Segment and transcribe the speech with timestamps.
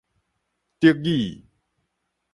[0.79, 1.45] 德語